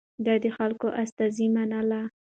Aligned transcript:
ده 0.25 0.33
د 0.43 0.45
خلکو 0.57 0.87
استازي 1.03 1.47
منل. 1.55 1.91